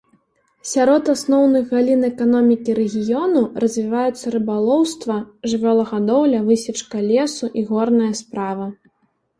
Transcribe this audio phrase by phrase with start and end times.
[0.69, 5.19] Сярод асноўных галін эканомікі рэгіёну развіваюцца рыбалоўства,
[5.53, 8.65] жывёлагадоўля, высечка лесу і горная справа.